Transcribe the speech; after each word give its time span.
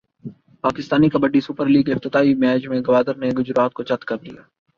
Pakistan 0.63 1.09
kabaddi 1.09 1.41
super 1.41 1.65
لیگافتتاحی 1.65 2.33
match 2.33 2.67
میں 2.67 2.81
گوادر 2.87 3.15
نے 3.15 3.29
گجرات 3.37 3.73
کو 3.73 3.83
چت 3.83 4.05
کردیا 4.05 4.41